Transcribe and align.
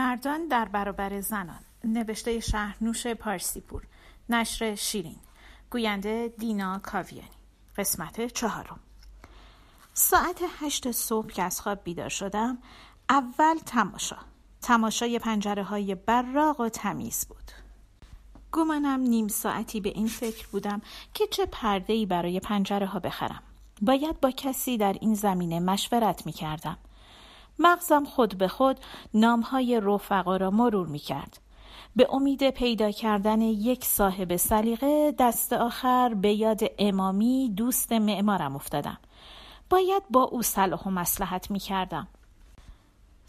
مردان 0.00 0.48
در 0.48 0.64
برابر 0.64 1.20
زنان. 1.20 1.60
نوشته 1.84 2.40
شهرنوش 2.40 3.06
پارسیپور. 3.06 3.82
نشر 4.28 4.74
شیرین. 4.74 5.16
گوینده 5.70 6.32
دینا 6.38 6.78
کاویانی. 6.78 7.28
قسمت 7.76 8.26
چهارم. 8.26 8.80
ساعت 9.94 10.40
هشت 10.60 10.90
صبح 10.90 11.32
که 11.32 11.42
از 11.42 11.60
خواب 11.60 11.84
بیدار 11.84 12.08
شدم 12.08 12.58
اول 13.08 13.58
تماشا. 13.66 14.16
تماشای 14.62 15.18
پنجره 15.18 15.62
های 15.62 15.94
براق 15.94 16.60
و 16.60 16.68
تمیز 16.68 17.26
بود. 17.28 17.50
گمانم 18.52 19.00
نیم 19.00 19.28
ساعتی 19.28 19.80
به 19.80 19.88
این 19.88 20.06
فکر 20.06 20.46
بودم 20.46 20.82
که 21.14 21.26
چه 21.26 21.46
پرده 21.46 21.92
ای 21.92 22.06
برای 22.06 22.40
پنجره 22.40 22.86
ها 22.86 22.98
بخرم. 22.98 23.42
باید 23.82 24.20
با 24.20 24.30
کسی 24.30 24.78
در 24.78 24.96
این 25.00 25.14
زمینه 25.14 25.60
مشورت 25.60 26.26
می 26.26 26.32
کردم 26.32 26.78
مغزم 27.58 28.04
خود 28.04 28.38
به 28.38 28.48
خود 28.48 28.80
نامهای 29.14 29.80
رفقا 29.82 30.36
را 30.36 30.50
مرور 30.50 30.86
می 30.86 30.98
کرد. 30.98 31.40
به 31.96 32.06
امید 32.10 32.50
پیدا 32.50 32.90
کردن 32.90 33.40
یک 33.40 33.84
صاحب 33.84 34.36
سلیقه 34.36 35.14
دست 35.18 35.52
آخر 35.52 36.14
به 36.14 36.32
یاد 36.32 36.60
امامی 36.78 37.52
دوست 37.56 37.92
معمارم 37.92 38.56
افتادم. 38.56 38.98
باید 39.70 40.02
با 40.10 40.22
او 40.22 40.42
صلاح 40.42 40.82
و 40.82 40.90
مسلحت 40.90 41.50
می 41.50 41.58
کردم. 41.58 42.08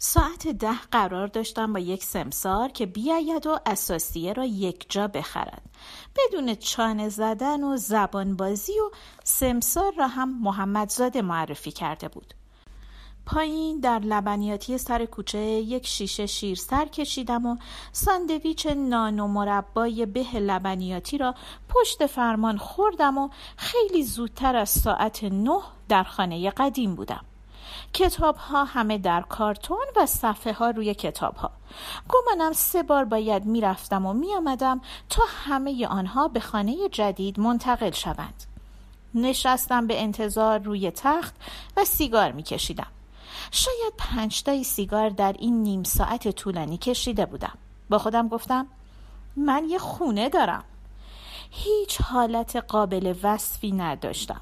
ساعت 0.04 0.48
ده 0.48 0.80
قرار 0.90 1.26
داشتم 1.26 1.72
با 1.72 1.78
یک 1.78 2.04
سمسار 2.04 2.68
که 2.68 2.86
بیاید 2.86 3.46
و 3.46 3.58
اساسیه 3.66 4.32
را 4.32 4.44
یک 4.44 4.86
جا 4.88 5.08
بخرد 5.08 5.62
بدون 6.16 6.54
چانه 6.54 7.08
زدن 7.08 7.64
و 7.64 7.76
زبان 7.76 8.36
بازی 8.36 8.72
و 8.72 8.90
سمسار 9.24 9.92
را 9.98 10.06
هم 10.06 10.42
محمدزاده 10.42 11.22
معرفی 11.22 11.72
کرده 11.72 12.08
بود 12.08 12.34
پایین 13.26 13.80
در 13.80 13.98
لبنیاتی 13.98 14.78
سر 14.78 15.04
کوچه 15.04 15.38
یک 15.38 15.86
شیشه 15.86 16.26
شیر 16.26 16.56
سر 16.56 16.84
کشیدم 16.84 17.46
و 17.46 17.56
ساندویچ 17.92 18.66
نان 18.66 19.20
و 19.20 19.26
مربای 19.26 20.06
به 20.06 20.34
لبنیاتی 20.34 21.18
را 21.18 21.34
پشت 21.68 22.06
فرمان 22.06 22.58
خوردم 22.58 23.18
و 23.18 23.28
خیلی 23.56 24.02
زودتر 24.02 24.56
از 24.56 24.70
ساعت 24.70 25.24
نه 25.24 25.60
در 25.88 26.02
خانه 26.02 26.50
قدیم 26.50 26.94
بودم. 26.94 27.24
کتاب 27.92 28.36
ها 28.36 28.64
همه 28.64 28.98
در 28.98 29.20
کارتون 29.20 29.86
و 29.96 30.06
صفحه 30.06 30.52
ها 30.52 30.70
روی 30.70 30.94
کتاب 30.94 31.36
ها 31.36 31.50
گمانم 32.08 32.52
سه 32.52 32.82
بار 32.82 33.04
باید 33.04 33.44
می‌رفتم 33.44 34.06
و 34.06 34.12
میآمدم 34.12 34.80
تا 35.08 35.22
همه 35.28 35.86
آنها 35.86 36.28
به 36.28 36.40
خانه 36.40 36.88
جدید 36.88 37.40
منتقل 37.40 37.90
شوند. 37.90 38.44
نشستم 39.14 39.86
به 39.86 40.02
انتظار 40.02 40.58
روی 40.58 40.90
تخت 40.90 41.34
و 41.76 41.84
سیگار 41.84 42.32
میکشیدم. 42.32 42.86
شاید 43.50 43.92
پنج 43.98 44.42
تای 44.42 44.64
سیگار 44.64 45.10
در 45.10 45.34
این 45.38 45.62
نیم 45.62 45.82
ساعت 45.82 46.28
طولانی 46.28 46.78
کشیده 46.78 47.26
بودم. 47.26 47.58
با 47.88 47.98
خودم 47.98 48.28
گفتم 48.28 48.66
من 49.36 49.64
یه 49.68 49.78
خونه 49.78 50.28
دارم. 50.28 50.64
هیچ 51.50 52.00
حالت 52.02 52.56
قابل 52.56 53.14
وصفی 53.22 53.72
نداشتم. 53.72 54.40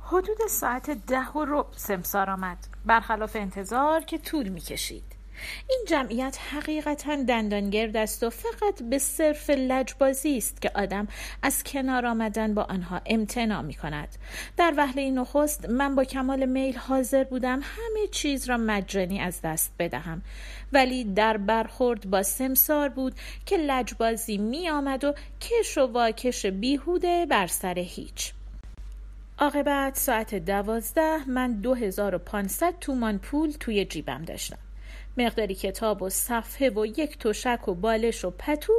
حدود 0.00 0.46
ساعت 0.48 0.90
ده 0.90 1.28
و 1.28 1.44
ربع 1.44 1.76
سمسار 1.76 2.30
آمد. 2.30 2.58
برخلاف 2.86 3.36
انتظار 3.36 4.00
که 4.00 4.18
طول 4.18 4.48
می‌کشید. 4.48 5.11
این 5.68 5.84
جمعیت 5.88 6.38
حقیقتا 6.50 7.16
دندانگرد 7.22 7.96
است 7.96 8.22
و 8.22 8.30
فقط 8.30 8.82
به 8.82 8.98
صرف 8.98 9.50
لجبازی 9.50 10.36
است 10.36 10.62
که 10.62 10.70
آدم 10.74 11.08
از 11.42 11.64
کنار 11.64 12.06
آمدن 12.06 12.54
با 12.54 12.62
آنها 12.62 13.00
امتناع 13.06 13.62
می 13.62 13.74
کند 13.74 14.08
در 14.56 14.74
وهله 14.76 15.10
نخست 15.10 15.68
من 15.68 15.94
با 15.94 16.04
کمال 16.04 16.46
میل 16.46 16.76
حاضر 16.76 17.24
بودم 17.24 17.60
همه 17.62 18.06
چیز 18.10 18.48
را 18.48 18.56
مجانی 18.56 19.20
از 19.20 19.40
دست 19.40 19.72
بدهم. 19.78 20.22
ولی 20.72 21.04
در 21.04 21.36
برخورد 21.36 22.10
با 22.10 22.22
سمسار 22.22 22.88
بود 22.88 23.14
که 23.46 23.56
لجبازی 23.56 24.38
می 24.38 24.70
آمد 24.70 25.04
و 25.04 25.14
کش 25.40 25.78
و 25.78 25.86
واکش 25.86 26.46
بیهوده 26.46 27.26
بر 27.26 27.46
سر 27.46 27.78
هیچ. 27.78 28.32
عاقبت 29.38 29.98
ساعت 29.98 30.34
دوازده 30.34 31.30
من 31.30 31.52
دو 31.52 31.74
هزار 31.74 32.14
و 32.14 32.18
پانصد 32.18 32.74
تومان 32.80 33.18
پول 33.18 33.50
توی 33.60 33.84
جیبم 33.84 34.22
داشتم. 34.24 34.58
مقداری 35.16 35.54
کتاب 35.54 36.02
و 36.02 36.10
صفحه 36.10 36.70
و 36.70 36.86
یک 36.86 37.18
تشک 37.18 37.68
و 37.68 37.74
بالش 37.74 38.24
و 38.24 38.30
پتو 38.30 38.72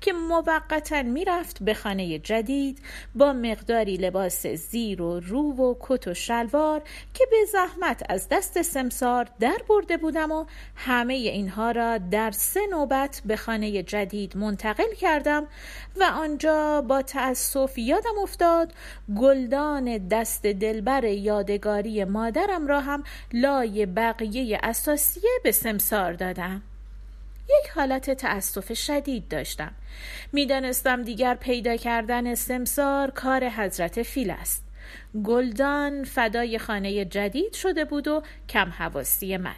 که 0.00 0.12
موقتا 0.12 1.02
می‌رفت 1.02 1.62
به 1.62 1.74
خانه 1.74 2.18
جدید 2.18 2.78
با 3.14 3.32
مقداری 3.32 3.96
لباس 3.96 4.46
زیر 4.46 5.02
و 5.02 5.20
رو 5.20 5.52
و 5.52 5.74
کت 5.80 6.08
و 6.08 6.14
شلوار 6.14 6.82
که 7.14 7.26
به 7.30 7.36
زحمت 7.52 8.02
از 8.08 8.28
دست 8.30 8.62
سمسار 8.62 9.28
در 9.40 9.58
برده 9.68 9.96
بودم 9.96 10.32
و 10.32 10.44
همه 10.76 11.14
اینها 11.14 11.70
را 11.70 11.98
در 11.98 12.30
سه 12.30 12.60
نوبت 12.70 13.22
به 13.24 13.36
خانه 13.36 13.82
جدید 13.82 14.36
منتقل 14.36 14.94
کردم 14.94 15.46
و 15.96 16.04
آنجا 16.04 16.80
با 16.80 17.02
تأسف 17.02 17.78
یادم 17.78 18.18
افتاد 18.22 18.72
گلدان 19.16 20.08
دست 20.08 20.42
دلبر 20.42 21.04
یادگاری 21.04 22.04
مادرم 22.04 22.66
را 22.66 22.80
هم 22.80 23.04
لای 23.32 23.86
بقیه 23.86 24.58
اساسیه 24.62 25.30
به 25.44 25.52
سمسار 25.52 25.75
دادم. 26.12 26.62
یک 27.44 27.70
حالت 27.74 28.10
تأسف 28.10 28.72
شدید 28.72 29.28
داشتم. 29.28 29.72
می‌دانستم 30.32 31.02
دیگر 31.02 31.34
پیدا 31.34 31.76
کردن 31.76 32.34
سمسار 32.34 33.10
کار 33.10 33.48
حضرت 33.48 34.02
فیل 34.02 34.30
است. 34.30 34.64
گلدان 35.24 36.04
فدای 36.04 36.58
خانه 36.58 37.04
جدید 37.04 37.52
شده 37.52 37.84
بود 37.84 38.08
و 38.08 38.22
کم 38.48 38.70
حواسی 38.70 39.36
من. 39.36 39.54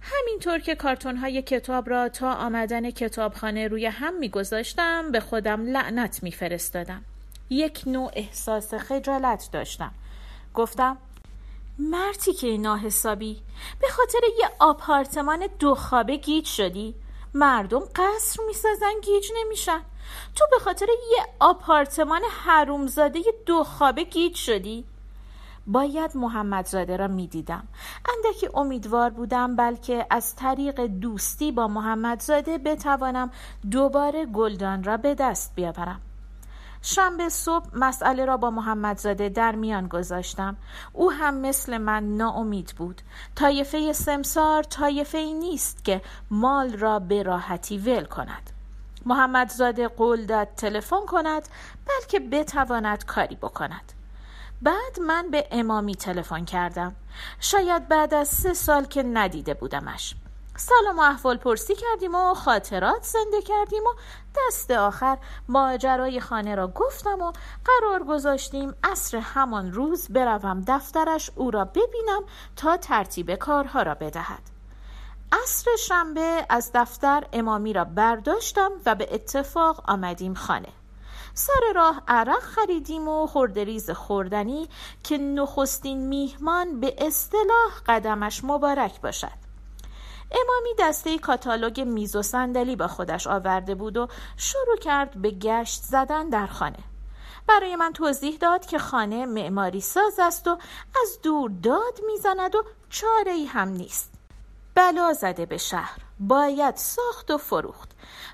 همینطور 0.00 0.58
که 0.58 0.74
کارتون 0.74 1.16
های 1.16 1.42
کتاب 1.42 1.90
را 1.90 2.08
تا 2.08 2.34
آمدن 2.34 2.90
کتابخانه 2.90 3.68
روی 3.68 3.86
هم 3.86 4.18
میگذاشتم 4.18 5.12
به 5.12 5.20
خودم 5.20 5.66
لعنت 5.66 6.22
میفرستادم. 6.22 7.04
یک 7.50 7.82
نوع 7.86 8.10
احساس 8.14 8.74
خجالت 8.74 9.48
داشتم. 9.52 9.92
گفتم 10.54 10.98
مرتیکه 11.82 12.58
ناحسابی 12.58 13.42
به 13.80 13.88
خاطر 13.88 14.18
یه 14.38 14.50
آپارتمان 14.58 15.48
دو 15.58 15.74
خوابه 15.74 16.16
گیج 16.16 16.46
شدی. 16.46 16.94
مردم 17.34 17.80
قصر 17.80 18.42
می‌سازن 18.46 19.00
گیج 19.02 19.26
نمیشن. 19.36 19.80
تو 20.36 20.44
به 20.50 20.58
خاطر 20.58 20.86
یه 20.86 21.26
آپارتمان 21.40 22.20
حرومزاده 22.44 23.20
دو 23.46 23.64
خوابه 23.64 24.04
گیج 24.04 24.34
شدی. 24.34 24.84
باید 25.66 26.16
محمدزاده 26.16 26.96
را 26.96 27.08
می‌دیدم. 27.08 27.68
اندکی 28.16 28.48
امیدوار 28.54 29.10
بودم 29.10 29.56
بلکه 29.56 30.06
از 30.10 30.36
طریق 30.36 30.80
دوستی 30.86 31.52
با 31.52 31.68
محمدزاده 31.68 32.58
بتوانم 32.58 33.30
دوباره 33.70 34.26
گلدان 34.26 34.84
را 34.84 34.96
به 34.96 35.14
دست 35.14 35.54
بیاورم. 35.54 36.00
شنبه 36.82 37.28
صبح 37.28 37.66
مسئله 37.74 38.24
را 38.24 38.36
با 38.36 38.50
محمدزاده 38.50 39.28
در 39.28 39.54
میان 39.54 39.88
گذاشتم. 39.88 40.56
او 40.92 41.12
هم 41.12 41.34
مثل 41.34 41.78
من 41.78 42.16
ناامید 42.16 42.74
بود. 42.76 43.02
طایفه 43.34 43.92
سمسار 43.92 44.62
طایفه 44.62 45.18
ای 45.18 45.34
نیست 45.34 45.84
که 45.84 46.02
مال 46.30 46.76
را 46.76 46.98
به 46.98 47.22
راحتی 47.22 47.78
ول 47.78 48.04
کند. 48.04 48.50
محمدزاده 49.06 49.88
قول 49.88 50.26
داد 50.26 50.48
تلفن 50.56 51.06
کند 51.06 51.48
بلکه 51.86 52.20
بتواند 52.20 53.04
کاری 53.04 53.36
بکند. 53.36 53.92
بعد 54.62 55.00
من 55.06 55.30
به 55.30 55.46
امامی 55.50 55.94
تلفن 55.94 56.44
کردم. 56.44 56.96
شاید 57.40 57.88
بعد 57.88 58.14
از 58.14 58.28
سه 58.28 58.54
سال 58.54 58.84
که 58.84 59.02
ندیده 59.02 59.54
بودمش. 59.54 60.14
سلام 60.60 60.98
و 60.98 61.02
احوال 61.02 61.36
پرسی 61.36 61.74
کردیم 61.74 62.14
و 62.14 62.34
خاطرات 62.34 63.02
زنده 63.02 63.42
کردیم 63.42 63.82
و 63.82 63.94
دست 64.36 64.70
آخر 64.70 65.18
ماجرای 65.48 66.20
خانه 66.20 66.54
را 66.54 66.68
گفتم 66.68 67.20
و 67.20 67.32
قرار 67.64 68.02
گذاشتیم 68.02 68.74
اصر 68.84 69.18
همان 69.18 69.72
روز 69.72 70.08
بروم 70.08 70.64
دفترش 70.66 71.30
او 71.34 71.50
را 71.50 71.64
ببینم 71.64 72.22
تا 72.56 72.76
ترتیب 72.76 73.34
کارها 73.34 73.82
را 73.82 73.94
بدهد. 73.94 74.42
اصر 75.32 75.70
شنبه 75.76 76.46
از 76.48 76.70
دفتر 76.74 77.24
امامی 77.32 77.72
را 77.72 77.84
برداشتم 77.84 78.70
و 78.86 78.94
به 78.94 79.14
اتفاق 79.14 79.84
آمدیم 79.86 80.34
خانه. 80.34 80.72
سر 81.34 81.72
راه 81.74 82.02
عرق 82.08 82.40
خریدیم 82.40 83.08
و 83.08 83.26
خوردریز 83.26 83.90
خوردنی 83.90 84.68
که 85.04 85.18
نخستین 85.18 86.08
میهمان 86.08 86.80
به 86.80 86.94
اصطلاح 86.98 87.70
قدمش 87.86 88.44
مبارک 88.44 89.00
باشد. 89.00 89.49
امامی 90.32 90.74
دسته 90.78 91.18
کاتالوگ 91.18 91.80
میز 91.80 92.16
و 92.16 92.22
صندلی 92.22 92.76
با 92.76 92.88
خودش 92.88 93.26
آورده 93.26 93.74
بود 93.74 93.96
و 93.96 94.08
شروع 94.36 94.76
کرد 94.76 95.22
به 95.22 95.30
گشت 95.30 95.82
زدن 95.82 96.28
در 96.28 96.46
خانه. 96.46 96.78
برای 97.46 97.76
من 97.76 97.92
توضیح 97.92 98.36
داد 98.36 98.66
که 98.66 98.78
خانه 98.78 99.26
معماری 99.26 99.80
ساز 99.80 100.18
است 100.18 100.48
و 100.48 100.58
از 101.02 101.18
دور 101.22 101.50
داد 101.62 102.00
می‌زند 102.06 102.54
و 102.54 102.64
چاره 102.90 103.32
ای 103.32 103.44
هم 103.44 103.68
نیست. 103.68 104.12
بلا 104.74 105.12
زده 105.12 105.46
به 105.46 105.58
شهر 105.58 105.98
باید 106.20 106.76
ساخت 106.76 107.30
و 107.30 107.38
فروخت 107.38 107.90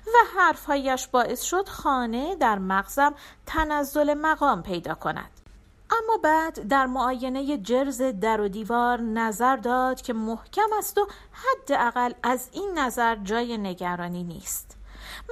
و 0.07 0.39
حرفهایش 0.39 1.07
باعث 1.07 1.41
شد 1.41 1.69
خانه 1.69 2.35
در 2.35 2.59
مغزم 2.59 3.13
تنزل 3.45 4.13
مقام 4.13 4.63
پیدا 4.63 4.93
کند. 4.95 5.36
اما 5.91 6.17
بعد 6.23 6.67
در 6.67 6.85
معاینه 6.85 7.57
جرز 7.57 8.01
در 8.01 8.41
و 8.41 8.47
دیوار 8.47 9.01
نظر 9.01 9.55
داد 9.55 10.01
که 10.01 10.13
محکم 10.13 10.69
است 10.77 10.97
و 10.97 11.07
حداقل 11.31 12.13
از 12.23 12.49
این 12.51 12.79
نظر 12.79 13.15
جای 13.15 13.57
نگرانی 13.57 14.23
نیست. 14.23 14.77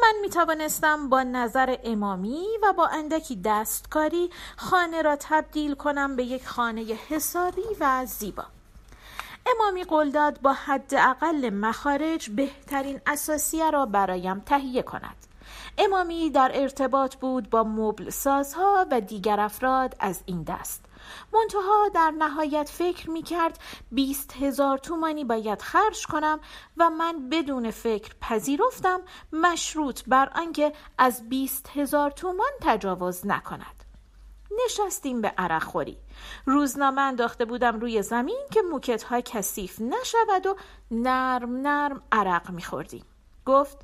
من 0.02 0.14
می 0.22 0.30
توانستم 0.30 1.10
با 1.10 1.24
نظر 1.24 1.78
امامی 1.84 2.46
و 2.64 2.74
با 2.74 2.88
اندکی 2.88 3.36
دستکاری 3.36 4.30
خانه 4.58 5.02
را 5.02 5.16
تبدیل 5.16 5.76
کنم 5.76 6.16
به 6.16 6.24
یک 6.24 6.48
خانه 6.48 6.84
حسابی 7.10 7.62
و 7.80 8.06
زیبا. 8.06 8.46
امامی 9.46 9.84
قول 9.84 10.12
داد 10.12 10.42
با 10.42 10.54
حداقل 10.54 11.50
مخارج 11.50 12.30
بهترین 12.30 13.02
اساسیه 13.08 13.72
را 13.72 13.86
برایم 13.86 14.40
تهیه 14.40 14.82
کند. 14.82 15.16
امامی 15.78 16.30
در 16.30 16.52
ارتباط 16.54 17.16
بود 17.16 17.50
با 17.50 17.64
مبل 17.64 18.10
سازها 18.10 18.86
و 18.92 19.02
دیگر 19.02 19.40
افراد 19.40 19.96
از 20.00 20.24
این 20.26 20.44
دست. 20.44 20.86
منتها 21.34 21.90
در 21.94 22.12
نهایت 22.18 22.70
فکر 22.70 23.10
می 23.10 23.24
کرد 23.24 23.60
بیست 23.92 24.34
هزار 24.40 24.78
تومانی 24.78 25.24
باید 25.24 25.62
خرج 25.62 26.06
کنم 26.06 26.40
و 26.78 26.90
من 26.90 27.30
بدون 27.30 27.72
فکر 27.72 28.14
پذیرفتم 28.22 29.02
مشروط 29.34 30.02
بر 30.08 30.30
آنکه 30.36 30.74
از 30.98 31.30
بیست 31.30 31.70
هزار 31.74 32.12
تومان 32.12 32.52
تجاوز 32.62 33.28
نکند. 33.28 33.86
نشستیم 34.66 35.22
به 35.22 35.34
عرق 35.38 35.64
خوری 35.64 35.98
روزنامه 36.46 37.02
انداخته 37.02 37.46
بودم 37.46 37.80
روی 37.80 38.02
زمین 38.02 38.46
که 38.52 38.62
موکت 38.62 39.04
ها 39.04 39.22
کثیف 39.22 39.82
نشود 39.82 40.46
و 40.46 40.56
نرم 40.92 41.56
نرم 41.56 42.02
عرق 42.12 42.52
میخوردیم. 42.52 43.06
گفت 43.46 43.78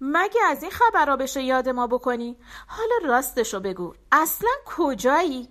مگه 0.00 0.40
از 0.46 0.62
این 0.62 0.72
خبرها 0.72 1.16
بشه 1.16 1.42
یاد 1.42 1.68
ما 1.68 1.86
بکنی؟ 1.86 2.36
حالا 2.66 2.94
راستشو 3.04 3.60
بگو. 3.60 3.94
اصلا 4.12 4.50
کجایی؟ 4.66 5.48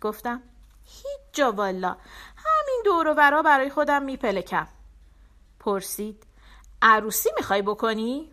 گفتم. 0.00 0.42
هیچ 0.84 1.20
جا 1.32 1.52
والا. 1.52 1.96
همین 2.36 2.82
دور 2.84 3.08
و 3.08 3.14
برا 3.14 3.42
برای 3.42 3.70
خودم 3.70 4.02
میپلکم 4.02 4.66
پرسید. 5.60 6.26
عروسی 6.82 7.28
می‌خوای 7.36 7.62
بکنی؟ 7.62 8.32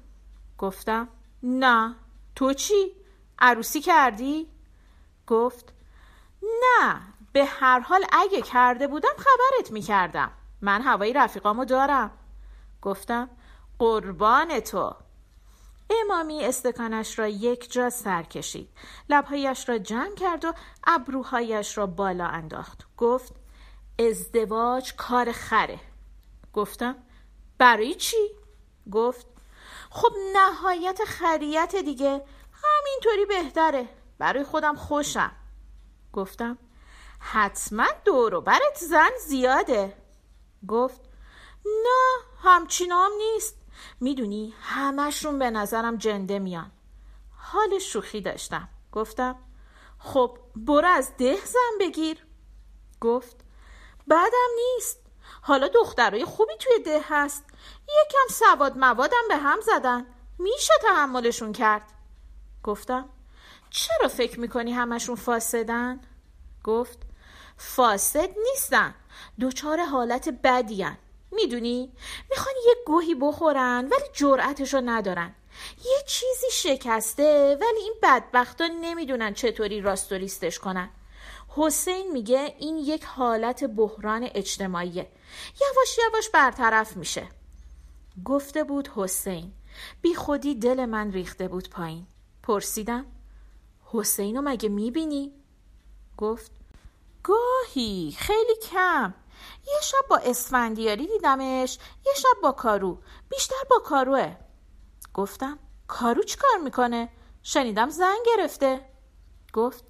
گفتم. 0.58 1.08
نه. 1.44 1.96
تو 2.36 2.54
چی؟ 2.54 2.96
عروسی 3.40 3.82
کردی؟ 3.82 4.48
گفت. 5.28 5.74
نه. 6.42 7.02
به 7.34 7.46
هر 7.46 7.80
حال 7.80 8.06
اگه 8.12 8.42
کرده 8.42 8.88
بودم 8.88 9.16
خبرت 9.18 9.72
می‌کردم. 9.72 10.32
من 10.62 10.82
هوای 10.82 11.14
رفیقامو 11.14 11.66
دارم. 11.66 12.12
گفتم. 12.82 13.30
قربان 13.80 14.60
تو. 14.60 14.96
امامی 15.90 16.46
استکانش 16.46 17.20
را 17.20 17.28
یک 17.28 17.72
جا 17.72 17.90
سر 17.90 18.24
کشید. 18.24 18.70
لبهایش 19.10 19.70
را 19.70 19.78
جمع 19.78 20.16
کرد 20.16 20.46
و 20.46 20.54
ابروهایش 20.84 21.78
را 21.78 21.86
بالا 21.88 22.26
انداخت. 22.26 22.88
گفت 22.98 23.34
ازدواج 24.00 24.96
کار 24.96 25.32
خره. 25.32 25.80
گفتم 26.54 26.96
برای 27.58 27.96
چی؟ 27.96 28.30
گفت 28.92 29.28
خب 29.90 30.12
نهایت 30.34 31.00
خریت 31.06 31.76
دیگه. 31.76 32.26
همینطوری 32.54 33.26
بهتره. 33.26 33.90
برای 34.18 34.44
خودم 34.44 34.76
خوشم. 34.76 35.32
گفتم 36.14 36.58
حتما 37.20 37.86
دور 38.06 38.40
برت 38.40 38.78
زن 38.78 39.10
زیاده. 39.28 39.98
گفت 40.68 41.02
نه 41.66 42.24
همچینام 42.44 43.12
نیست. 43.18 43.59
می‌دونی 44.00 44.54
همشون 44.62 45.40
به 45.40 45.50
نظرم 45.52 45.98
جنده 45.98 46.40
میان. 46.40 46.72
حال 47.38 47.80
شوخی 47.80 48.22
داشتم. 48.22 48.70
گفتم 48.92 49.36
خب 50.00 50.38
برو 50.56 50.88
از 50.88 51.18
ده 51.18 51.38
زن 51.46 51.78
بگیر. 51.80 52.26
گفت 53.02 53.36
بعدم 54.08 54.50
نیست. 54.56 55.00
حالا 55.42 55.68
دخترای 55.68 56.26
خوبی 56.26 56.54
توی 56.60 56.84
ده 56.84 57.02
هست. 57.10 57.46
یکم 57.84 58.34
سواد 58.34 58.78
موادم 58.78 59.28
به 59.30 59.38
هم 59.38 59.62
زدن. 59.62 60.06
میشه 60.40 60.74
تحملشون 60.82 61.52
کرد. 61.52 61.92
گفتم 62.64 63.10
چرا 63.70 64.08
فکر 64.08 64.40
می‌کنی 64.40 64.72
همشون 64.72 65.16
فاسدن؟ 65.16 66.02
گفت 66.64 67.00
فاسد 67.58 68.30
نیستن. 68.50 68.96
دوچار 69.40 69.84
حالت 69.84 70.30
بدیان 70.44 70.98
می‌دونی؟ 71.32 71.92
می‌خوان 72.30 72.56
یه 72.68 72.76
گوهی 72.86 73.16
بخورن 73.16 73.86
ولی 73.92 74.10
جرأتشو 74.14 74.82
ندارن. 74.86 75.36
یه 75.86 76.04
چیزی 76.08 76.52
شکسته 76.52 77.58
ولی 77.62 77.80
این 77.80 77.94
بدبختا 78.04 78.68
نمی‌دونن 78.82 79.34
چطوری 79.34 79.82
راستوریستش 79.82 80.60
کنن. 80.60 80.90
حسین 81.50 82.12
میگه 82.12 82.56
این 82.60 82.78
یک 82.78 83.04
حالت 83.04 83.64
بحران 83.64 84.30
اجتماعیه. 84.34 85.08
یواش 85.62 85.98
یواش 85.98 86.30
برطرف 86.30 86.98
میشه. 86.98 87.28
گفته 88.26 88.64
بود 88.64 88.88
حسین. 88.96 89.52
بی 90.02 90.16
خودی 90.16 90.56
دل 90.56 90.86
من 90.86 91.12
ریخته 91.12 91.48
بود 91.48 91.70
پایین. 91.70 92.08
پرسیدم. 92.44 93.06
حسین 93.86 94.40
مگه 94.40 94.70
می‌بینی؟ 94.70 95.32
گفت. 96.18 96.52
گاهی 97.24 98.16
خیلی 98.18 98.56
کم. 98.72 99.14
یه 99.68 99.82
شب 99.84 100.08
با 100.10 100.18
اسفندیاری 100.18 101.08
دیدمش 101.08 101.78
یه 102.06 102.14
شب 102.16 102.42
با 102.44 102.52
کارو. 102.52 103.02
بیشتر 103.30 103.64
با 103.70 103.80
کاروه. 103.80 104.36
گفتم 105.14 105.60
کارو 105.88 106.24
چی 106.24 106.38
کار 106.38 106.58
می‌کنه؟ 106.64 107.10
شنیدم 107.44 107.90
زن 107.90 108.18
گرفته. 108.26 108.90
گفت 109.54 109.84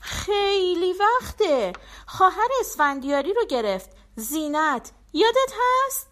خیلی 0.00 0.92
وقته. 0.92 1.72
خواهر 2.06 2.48
اسفندیاری 2.60 3.32
رو 3.32 3.44
گرفت. 3.44 3.90
زینت 4.16 4.92
یادت 5.12 5.52
هست؟ 5.58 6.10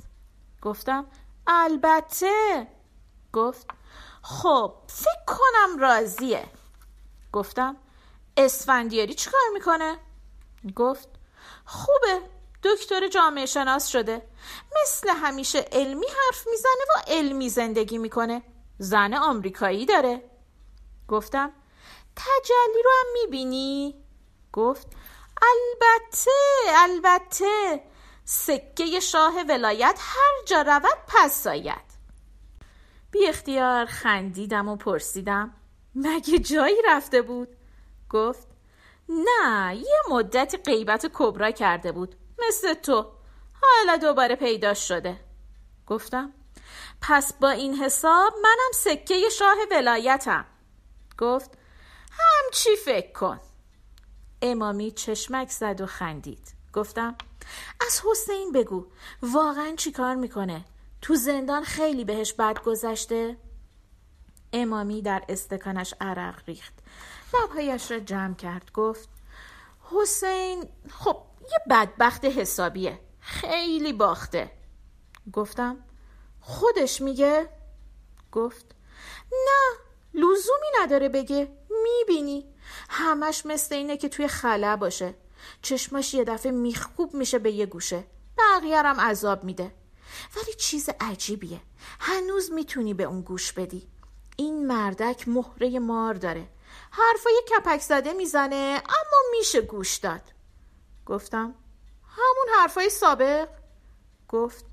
گفتم 0.63 1.07
البته. 1.47 2.67
گفت 3.33 3.67
خب 4.23 4.75
فکر 4.87 5.25
کنم 5.27 5.79
راضیه. 5.79 6.49
گفتم 7.33 7.77
اسفندیاری 8.37 9.15
چیکار 9.15 9.41
می‌کنه؟ 9.55 9.99
گفت 10.77 11.09
خوبه. 11.65 12.21
دکتر 12.63 13.09
جامعه 13.09 13.47
شناس 13.47 13.89
شده. 13.89 14.23
مثل 14.83 15.09
همیشه 15.09 15.59
علمی 15.73 16.07
حرف 16.07 16.47
می‌زنه 16.51 16.85
و 16.97 17.11
علمی 17.11 17.49
زندگی 17.49 17.99
می‌کنه. 17.99 18.43
زن 18.79 19.15
آمریکایی 19.15 19.87
داره. 19.87 20.31
گفتم 21.09 21.53
تجلی 22.17 22.83
رو 22.85 22.91
هم 22.91 23.13
می‌بینی؟ 23.13 24.05
گفت 24.53 24.87
البته 25.43 26.31
البته. 26.75 27.83
سکه 28.25 29.01
شاه 29.01 29.35
ولایت 29.49 29.99
هر 30.01 30.45
جا 30.47 30.63
رود 30.63 30.99
پس 31.09 31.43
ساید 31.43 31.93
بی 33.11 33.29
اختیار 33.29 33.87
خندیدم 33.87 34.69
و 34.69 34.77
پرسیدم 34.77 35.55
مگه 35.95 36.39
جایی 36.39 36.77
رفته 36.85 37.23
بود؟ 37.23 37.49
گفت 38.11 38.49
نه 39.09 39.77
یه 39.77 40.01
مدتی 40.11 40.57
غیبت 40.57 41.11
کبرا 41.15 41.51
کرده 41.51 41.93
بود. 41.93 42.17
مثل 42.49 42.75
تو. 42.75 43.13
حالا 43.63 43.97
دوباره 43.97 44.37
پیدا 44.37 44.75
شده. 44.75 45.21
گفتم 45.87 46.33
پس 47.01 47.33
با 47.33 47.51
این 47.51 47.75
حساب 47.75 48.35
منم 48.43 48.73
سکه 48.75 49.29
شاه 49.39 49.57
ولایتم. 49.71 50.45
گفت 51.19 51.51
همچی 52.11 52.77
فکر 52.85 53.13
کن؟ 53.13 53.41
امامی 54.43 54.91
چشمک 54.91 55.51
زد 55.51 55.81
و 55.81 55.87
خندید. 55.87 56.55
گفتم 56.73 57.15
از 57.87 58.03
حسین 58.11 58.53
بگو 58.53 58.87
واقعا 59.23 59.75
چی 59.77 59.93
کار 59.93 60.15
می‌کنه؟ 60.15 60.65
تو 61.03 61.15
زندان 61.15 61.65
خیلی 61.65 62.05
بهش 62.05 62.33
بد 62.33 62.63
گذشته؟ 62.63 63.37
امامی 64.53 65.03
در 65.03 65.23
استکانش 65.29 65.95
عرق 66.01 66.43
ریخت. 66.47 66.73
لبهایش 67.35 67.91
را 67.91 67.99
جمع 67.99 68.35
کرد. 68.35 68.71
گفت 68.75 69.09
حسین 69.91 70.69
خب 70.91 71.23
یه 71.51 71.59
بدبخت 71.71 72.25
حسابیه. 72.25 73.01
خیلی 73.21 73.93
باخته. 73.93 74.51
گفتم 75.33 75.85
خودش 76.41 77.01
میگه؟ 77.01 77.49
گفت 78.33 78.67
نه 79.33 79.79
لزومی 80.15 80.67
نداره 80.83 81.09
بگه. 81.09 81.49
می‌بینی 81.71 82.55
همش 82.89 83.47
مثل 83.47 83.75
اینه 83.75 83.97
که 83.97 84.09
توی 84.09 84.29
خلا 84.29 84.77
باشه. 84.77 85.15
چشماش 85.63 86.15
یه 86.15 86.25
دفعه 86.25 86.53
میخکوب 86.53 87.15
میشه 87.15 87.39
به 87.39 87.51
یه 87.51 87.67
گوشه. 87.67 88.05
بقیهرم 88.39 89.01
عذاب 89.01 89.45
میده. 89.45 89.75
ولی 90.37 90.55
چیز 90.55 90.89
عجیبیه. 91.01 91.61
هنوز 92.01 92.53
می‌تونی 92.53 92.95
به 92.95 93.05
اون 93.05 93.21
گوش 93.21 93.53
بدی. 93.53 93.89
این 94.37 94.67
مردک 94.67 95.29
مهره 95.29 95.79
مار 95.79 96.15
داره. 96.15 96.49
حرفای 96.91 97.43
کپک 97.51 97.81
زده 97.81 98.13
می‌زنه 98.13 98.83
اما 98.89 99.39
میشه 99.39 99.61
گوش 99.61 99.97
داد. 99.97 100.32
گفتم 101.07 101.55
همون 102.09 102.61
حرفای 102.61 102.91
سابق؟ 102.91 103.49
گفت 104.29 104.65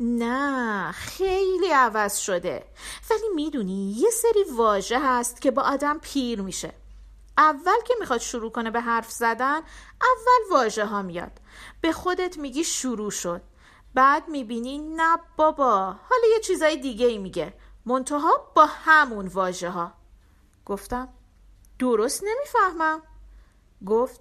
نه 0.00 0.92
خیلی 0.92 1.68
عوض 1.68 2.16
شده 2.16 2.66
ولی 3.10 3.28
می‌دونی 3.34 3.92
یه 3.92 4.10
سری 4.10 4.44
واژه 4.56 5.00
هست 5.00 5.40
که 5.40 5.50
با 5.50 5.62
آدم 5.62 5.98
پیر 5.98 6.42
میشه. 6.42 6.72
اول 7.38 7.82
که 7.86 7.94
می‌خواد 8.00 8.20
شروع 8.20 8.50
کنه 8.50 8.70
به 8.70 8.80
حرف 8.80 9.10
زدن 9.10 9.56
اول 10.02 10.50
واژه 10.50 10.86
ها 10.86 11.02
میاد. 11.02 11.40
به 11.80 11.92
خودت 11.92 12.38
میگی 12.38 12.64
شروع 12.64 13.10
شد. 13.10 13.42
بعد 13.94 14.28
می‌بینی 14.28 14.78
نه 14.78 15.18
بابا 15.36 15.74
حالا 15.82 16.26
یه 16.32 16.40
چیزای 16.40 16.76
دیگه 16.76 17.06
ای 17.06 17.18
میگه. 17.18 17.54
منتها 17.86 18.52
با 18.54 18.66
همون 18.66 19.26
واژه 19.26 19.70
ها 19.70 19.92
گفتم 20.66 21.08
درست 21.78 22.24
نمی‌فهمم. 22.24 23.02
گفت 23.86 24.20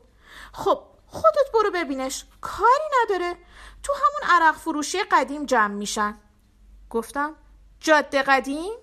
خب 0.54 0.84
خودت 1.16 1.52
برو 1.54 1.72
ببینش. 1.74 2.26
کاری 2.42 2.84
نداره. 3.04 3.38
تو 3.84 3.94
همون 3.94 4.42
عرق 4.42 4.56
فروشی 4.56 4.98
قدیم 5.12 5.46
جمع 5.46 5.74
میشن. 5.74 6.18
گفتم 6.90 7.36
جاده 7.80 8.22
قدیم؟ 8.22 8.74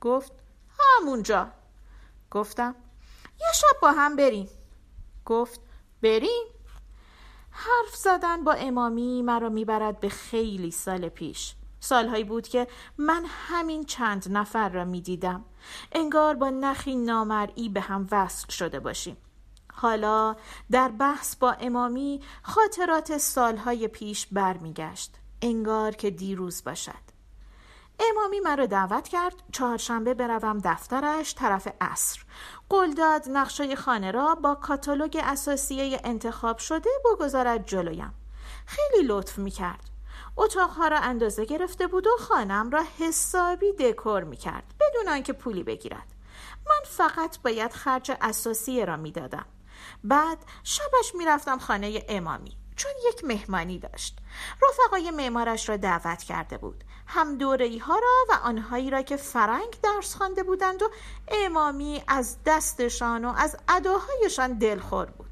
گفت 0.00 0.32
همونجا. 0.78 1.48
گفتم 2.30 2.74
یه 3.40 3.52
شب 3.54 3.80
با 3.82 3.92
هم 3.92 4.16
بریم. 4.16 4.48
گفت 5.26 5.60
بریم. 6.02 6.46
حرف 7.50 7.96
زدن 7.96 8.44
با 8.44 8.52
امامی 8.52 9.22
مرا 9.22 9.48
می‌برد 9.48 10.00
به 10.00 10.08
خیلی 10.08 10.70
سال 10.70 11.08
پیش. 11.08 11.54
سالهایی 11.80 12.24
بود 12.24 12.48
که 12.48 12.68
من 12.98 13.24
همین 13.28 13.84
چند 13.84 14.26
نفر 14.30 14.68
را 14.68 14.84
می‌دیدم. 14.84 15.44
انگار 15.92 16.34
با 16.34 16.50
نخی 16.50 16.96
نامرئی 16.96 17.68
به 17.68 17.80
هم 17.80 18.06
وصل 18.10 18.48
شده 18.48 18.80
باشیم. 18.80 19.16
حالا 19.80 20.36
در 20.70 20.88
بحث 20.88 21.36
با 21.36 21.52
امامی 21.52 22.20
خاطرات 22.42 23.18
سالهای 23.18 23.88
پیش 23.88 24.26
برمیگشت. 24.32 25.14
انگار 25.42 25.92
که 25.92 26.10
دیروز 26.10 26.64
باشد. 26.64 27.08
امامی 28.10 28.40
مرا 28.40 28.66
دعوت 28.66 29.08
کرد 29.08 29.34
چهارشنبه 29.52 30.14
بروم 30.14 30.58
دفترش 30.64 31.34
طرف 31.34 31.68
عصر. 31.80 32.20
قول 32.68 32.94
داد 32.94 33.22
نقشه 33.28 33.76
خانه 33.76 34.10
را 34.10 34.34
با 34.34 34.54
کاتالوگ 34.54 35.18
اساسیه 35.24 36.00
انتخاب 36.04 36.58
شده 36.58 36.90
بگذارد 37.04 37.66
جلویم. 37.66 38.14
خیلی 38.66 39.06
لطف 39.06 39.38
می 39.38 39.50
کرد 39.50 39.84
اتاقها 40.36 40.88
را 40.88 40.98
اندازه 40.98 41.44
گرفته 41.44 41.86
بود 41.86 42.06
و 42.06 42.10
خانم 42.18 42.70
را 42.70 42.84
حسابی 42.98 43.72
دکور 43.72 44.24
می 44.24 44.36
کرد 44.36 44.74
بدون 44.80 45.08
آنکه 45.12 45.32
پولی 45.32 45.62
بگیرد. 45.62 46.14
من 46.66 46.80
فقط 46.84 47.38
باید 47.42 47.72
خرج 47.72 48.12
اساسی 48.20 48.86
را 48.86 48.96
می‌دادم. 48.96 49.46
بعد 50.04 50.38
شبش 50.64 51.14
می‌رفتم 51.14 51.58
خانه 51.58 52.04
امامی 52.08 52.56
چون 52.78 52.92
یک 53.08 53.24
مهمانی 53.24 53.78
داشت. 53.78 54.18
رفقای 54.68 55.10
معمارش 55.10 55.68
را 55.68 55.76
دعوت 55.76 56.22
کرده 56.22 56.58
بود. 56.58 56.84
هم 57.06 57.38
دوره 57.38 57.78
ها 57.78 57.94
را 57.94 58.24
و 58.28 58.32
آنهایی 58.42 58.90
را 58.90 59.02
که 59.02 59.16
فرنگ 59.16 59.80
درس 59.82 60.14
خوانده 60.14 60.42
بودند 60.42 60.82
و 60.82 60.90
امامی 61.28 62.02
از 62.08 62.36
دستشان 62.46 63.24
و 63.24 63.34
از 63.36 63.56
اداهایشان 63.68 64.52
دلخور 64.58 65.06
بود. 65.06 65.30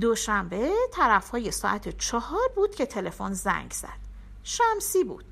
دوشنبه 0.00 0.72
طرف 0.92 1.30
های 1.30 1.50
ساعت 1.50 1.98
چهار 1.98 2.48
بود 2.56 2.74
که 2.74 2.86
تلفن 2.86 3.32
زنگ 3.32 3.70
زد. 3.70 3.98
شمسی 4.42 5.04
بود. 5.04 5.24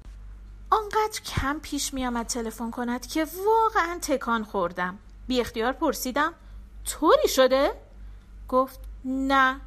آنقدر 0.71 1.21
کم 1.25 1.59
پیش 1.59 1.95
می 1.95 2.07
آمد 2.07 2.27
تلفن 2.27 2.71
کند 2.71 3.07
که 3.07 3.27
واقعا 3.47 3.99
تکان 3.99 4.45
خوردم. 4.45 4.99
بی 5.27 5.41
اختیار 5.41 5.73
پرسیدم 5.73 6.35
طوری 6.85 7.29
شده؟ 7.29 7.84
گفت 8.49 8.81
نه. 9.05 9.61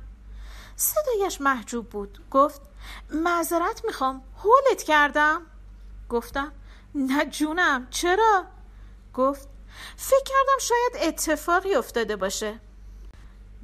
صدایش 0.75 1.41
محجوب 1.41 1.89
بود. 1.89 2.19
گفت 2.31 2.61
معذرت 3.09 3.85
می‌خوام. 3.85 4.21
هولت 4.43 4.83
کردم. 4.83 5.41
گفتم 6.09 6.51
نه 6.95 7.25
جونم. 7.25 7.87
چرا؟ 7.89 8.45
گفت 9.13 9.49
فکر 9.95 10.23
کردم 10.25 10.59
شاید 10.59 11.07
اتفاقی 11.07 11.75
افتاده 11.75 12.15
باشه. 12.15 12.59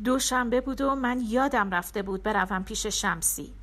دوشنبه 0.04 0.62
بود 0.62 0.82
و 0.82 0.96
من 0.96 1.22
یادم 1.28 1.72
رفته 1.72 2.02
بود 2.02 2.24
بروم 2.24 2.64
پیش 2.64 2.86
شمسی. 2.86 3.54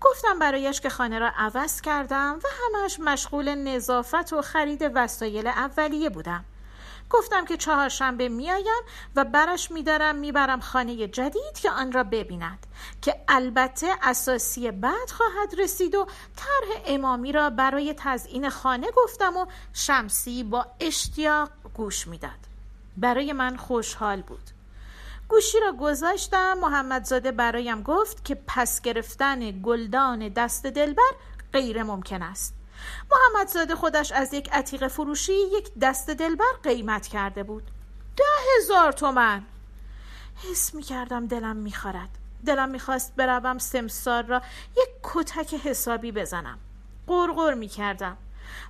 گفتم 0.00 0.38
برایش 0.38 0.80
که 0.80 0.90
خانه 0.90 1.18
را 1.18 1.32
عوض 1.36 1.80
کردم 1.80 2.38
و 2.44 2.48
همش 2.62 3.00
مشغول 3.00 3.54
نظافت 3.54 4.32
و 4.32 4.42
خرید 4.42 4.90
وسایل 4.94 5.46
اولیه 5.46 6.10
بودم. 6.10 6.44
گفتم 7.10 7.44
که 7.44 7.56
چهارشنبه 7.56 8.28
میایم 8.28 8.82
و 9.16 9.24
برش 9.24 9.70
میدارم 9.70 10.16
می‌برم 10.16 10.60
خانه 10.60 11.08
جدید 11.08 11.58
که 11.62 11.70
آن 11.70 11.92
را 11.92 12.04
ببیند 12.04 12.66
که 13.02 13.20
البته 13.28 13.88
اساسی 14.02 14.70
بعد 14.70 15.10
خواهد 15.10 15.60
رسید 15.60 15.94
و 15.94 16.06
طرح 16.36 16.82
امامی 16.86 17.32
را 17.32 17.50
برای 17.50 17.94
تزئین 17.98 18.48
خانه 18.48 18.86
گفتم 18.96 19.36
و 19.36 19.46
شمسی 19.72 20.44
با 20.44 20.66
اشتیاق 20.80 21.50
گوش 21.74 22.06
می‌داد. 22.06 22.30
برای 22.96 23.32
من 23.32 23.56
خوشحال 23.56 24.22
بود. 24.22 24.50
گوشی 25.28 25.60
را 25.60 25.72
گذاشتم 25.72 26.58
محمدزاده 26.58 27.32
برایم 27.32 27.82
گفت 27.82 28.24
که 28.24 28.34
پس 28.46 28.80
گرفتن 28.80 29.62
گلدان 29.62 30.28
دست 30.28 30.66
دلبر 30.66 31.12
غیر 31.52 31.82
ممکن 31.82 32.22
است. 32.22 32.59
محمدزاده 33.10 33.74
خودش 33.74 34.12
از 34.12 34.34
یک 34.34 34.52
عتیق 34.52 34.88
فروشی 34.88 35.32
یک 35.32 35.70
دست 35.80 36.10
دلبر 36.10 36.52
قیمت 36.62 37.06
کرده 37.06 37.42
بود. 37.42 37.62
ده 38.16 38.24
هزار 38.56 38.92
تومن. 38.92 39.42
حس 40.50 40.74
می 40.74 40.82
کردم 40.82 41.26
دلم 41.26 41.56
می 41.56 41.72
خارد. 41.72 42.08
دلم 42.46 42.68
می‌خواست 42.68 43.16
بروم 43.16 43.58
سمسار 43.58 44.22
را 44.22 44.42
یک 44.76 44.88
کتک 45.02 45.54
حسابی 45.54 46.12
بزنم. 46.12 46.58
قرقر 47.06 47.54
می 47.54 47.68
کردم 47.68 48.16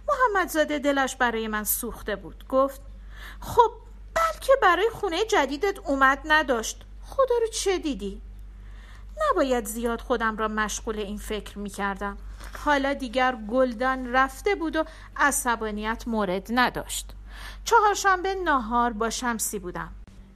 محمدزاده 0.08 0.78
دلش 0.78 1.16
برای 1.16 1.48
من 1.48 1.64
سوخته 1.64 2.16
بود. 2.16 2.44
گفت 2.48 2.80
خب 3.40 3.70
بلکه 4.14 4.52
برای 4.62 4.90
خونه 4.92 5.24
جدیدت 5.24 5.78
اومد 5.78 6.18
نداشت. 6.24 6.84
خدا 7.02 7.34
رو 7.40 7.46
چه 7.46 7.78
دیدی؟ 7.78 8.22
نباید 9.30 9.64
زیاد 9.64 10.00
خودم 10.00 10.36
را 10.36 10.48
مشغول 10.48 10.98
این 10.98 11.18
فکر 11.18 11.58
می 11.58 11.70
کردم 11.70 12.16
حالا 12.64 12.94
دیگر 12.94 13.36
گلدان 13.50 14.12
رفته 14.12 14.54
بود 14.54 14.76
و 14.76 14.84
عصبانیت 15.16 16.08
مورد 16.08 16.46
نداشت. 16.50 17.12
چهارشنبه 17.64 18.34
ناهار 18.34 18.92
با 18.92 19.10
شمسی 19.10 19.58
بودم. 19.58 19.92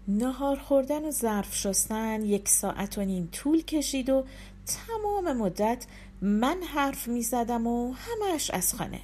ناهار 0.09 0.59
خوردن 0.59 1.05
و 1.05 1.11
ظرف 1.11 1.55
شستن 1.55 2.23
یک 2.23 2.49
ساعت 2.49 2.99
و 2.99 3.05
نیم 3.05 3.29
طول 3.33 3.63
کشید 3.63 4.11
و 4.11 4.25
تمام 4.67 5.33
مدت 5.37 5.87
من 6.23 6.57
حرف 6.75 7.09
می 7.09 7.23
زدم 7.23 7.67
و 7.67 7.95
همش 7.95 8.51
از 8.51 8.75
خانه. 8.75 9.01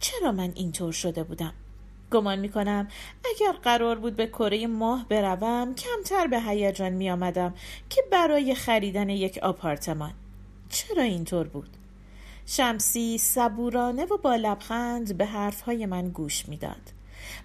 چرا 0.00 0.32
من 0.32 0.52
اینطور 0.54 0.92
شده 0.92 1.22
بودم؟ 1.22 1.52
گمان 2.10 2.38
می 2.38 2.48
کنم 2.48 2.88
اگر 3.24 3.52
قرار 3.52 3.98
بود 3.98 4.16
به 4.16 4.26
کره 4.26 4.66
ماه 4.66 5.06
بروم 5.08 5.74
کمتر 5.74 6.26
به 6.26 6.40
هیجان 6.40 6.92
می 6.92 7.10
آمدم 7.10 7.54
که 7.90 8.02
برای 8.10 8.54
خریدن 8.54 9.08
یک 9.08 9.38
آپارتمان 9.38 10.12
چرا 10.68 11.02
اینطور 11.02 11.46
بود؟ 11.46 11.76
شمسی 12.46 13.18
صبورانه 13.18 14.04
و 14.04 14.16
با 14.16 14.36
لبخند 14.36 15.16
به 15.16 15.26
حرفهای 15.26 15.86
من 15.86 16.08
گوش 16.08 16.48
می‌داد. 16.48 16.92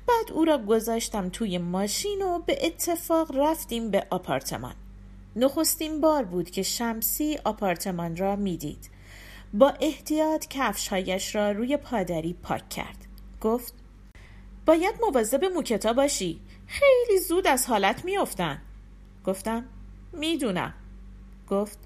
بعد 0.08 0.32
او 0.32 0.46
را 0.46 0.58
گذاشتم 0.58 1.30
توی 1.30 1.58
ماشین 1.58 2.22
و 2.22 2.40
به 2.40 2.66
اتفاق 2.66 3.38
رفتیم 3.38 3.92
به 3.92 4.08
آپارتمان. 4.10 4.76
نخستین 5.36 6.02
بار 6.02 6.24
بود 6.24 6.50
که 6.50 6.64
شمسی 6.64 7.40
آپارتمان 7.44 8.16
را 8.16 8.36
می‌دید. 8.36 8.90
با 9.54 9.74
احتیاط 9.80 10.48
کفشهایش 10.50 11.36
را 11.36 11.52
روی 11.52 11.78
پادری 11.78 12.34
پاک 12.34 12.70
کرد. 12.70 13.06
گفت 13.42 13.74
باید 14.66 14.96
مواظب 15.02 15.46
موکتا 15.46 15.94
باشی. 15.94 16.42
خیلی 16.68 17.20
زود 17.20 17.48
از 17.48 17.68
حالت 17.68 18.06
میافتن. 18.06 18.62
گفتم 19.26 19.66
می‌دونم. 20.14 20.74
گفت 21.50 21.80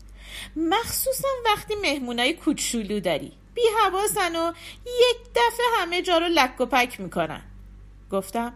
مخصوصا 0.56 1.28
وقتی 1.46 1.76
مهمونای 1.76 2.34
کوچولو 2.34 3.00
داری 3.00 3.32
بی 3.54 3.62
حواسن 3.84 4.36
و 4.36 4.54
یک 4.86 5.18
دفعه 5.36 5.66
همه 5.78 6.02
جا 6.02 6.18
رو 6.18 6.26
لک 6.26 6.62
و 6.62 6.66
پک 6.66 7.00
می‌کنن 7.00 7.42
گفتم 8.12 8.54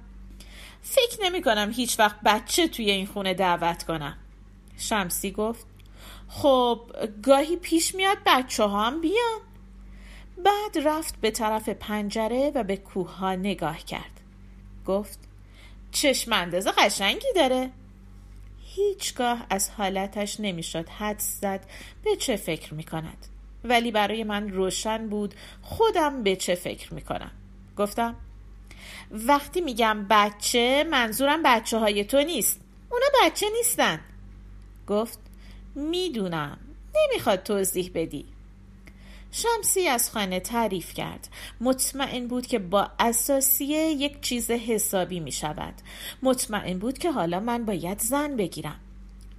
فکر 0.82 1.24
نمی 1.24 1.42
کنم 1.42 1.72
هیچ 1.75 2.00
وقت 2.00 2.15
بچه 2.25 2.68
توی 2.68 2.92
این 2.92 3.06
خونه 3.06 3.34
دعوت 3.34 3.84
کنم 3.84 4.18
شمسی 4.77 5.32
گفت 5.32 5.65
خب 6.27 6.82
گاهی 7.24 7.58
پیش 7.58 7.96
میاد 7.96 8.18
بچه 8.25 8.63
ها 8.63 8.86
هم 8.86 9.01
بیان 9.01 9.42
بعد 10.38 10.88
رفت 10.88 11.22
به 11.22 11.32
طرف 11.32 11.70
پنجره 11.70 12.52
و 12.56 12.63
به 12.63 12.78
کوه 12.78 13.16
ها 13.16 13.36
نگاه 13.36 13.78
کرد. 13.80 14.22
گفت 14.86 15.20
چشم 15.92 16.34
اندازه 16.34 16.72
قشنگی 16.72 17.28
داره. 17.36 17.70
هیچگاه 18.75 19.46
از 19.50 19.70
حالتش 19.70 20.40
نمی‌شد 20.40 20.90
حد 20.90 21.20
زد 21.20 21.66
به 22.04 22.16
چه 22.16 22.36
فکر 22.36 22.74
می 22.74 22.84
کند 22.84 23.28
ولی 23.63 23.92
برای 23.92 24.24
من 24.24 24.50
روشن 24.50 25.08
بود 25.08 25.36
خودم 25.62 26.24
به 26.24 26.36
چه 26.36 26.56
فکر 26.56 26.94
می 26.94 27.02
کنم 27.02 27.32
گفتم 27.78 28.16
وقتی 29.12 29.62
میگم 29.62 30.06
بچه 30.10 30.84
منظورم 30.92 31.44
بچه 31.44 31.78
های 31.78 32.04
تو 32.04 32.22
نیست. 32.22 32.62
اونا 32.90 33.06
بچه 33.24 33.46
نیستن. 33.58 34.00
گفت 34.88 35.20
می‌دونم. 35.75 36.58
نمی‌خواد 36.96 37.44
توضیح 37.44 37.92
بدی. 37.94 38.25
شمسی 39.36 39.88
از 39.88 40.12
خانه 40.12 40.40
تعریف 40.40 40.94
کرد. 40.94 41.28
مطمئن 41.62 42.28
بود 42.28 42.48
که 42.48 42.60
با 42.60 42.90
اساسیه 43.00 43.78
یک 43.78 44.22
چیز 44.22 44.52
حسابی 44.52 45.20
می 45.20 45.32
شود. 45.32 45.74
مطمئن 46.24 46.80
بود 46.80 46.98
که 46.98 47.12
حالا 47.12 47.40
من 47.40 47.66
باید 47.66 48.00
زن 48.00 48.36
بگیرم. 48.36 48.80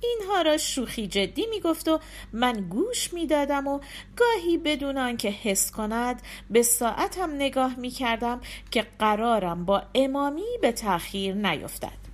اینها 0.00 0.42
را 0.42 0.56
شوخی 0.56 1.06
جدی 1.06 1.46
می 1.46 1.60
گفت 1.60 1.88
و 1.88 2.00
من 2.32 2.52
گوش 2.52 3.12
می 3.12 3.26
دادم 3.26 3.66
و 3.66 3.80
گاهی 4.16 4.58
بدون 4.58 4.98
آنکه 4.98 5.28
حس 5.28 5.70
کند 5.70 6.22
به 6.50 6.62
ساعتم 6.62 7.34
نگاه 7.34 7.76
می 7.78 7.90
کردم 7.90 8.40
که 8.70 8.86
قرارم 8.98 9.64
با 9.64 9.82
امامی 9.94 10.58
به 10.62 10.72
تأخیر 10.72 11.34
نیفتد. 11.34 12.04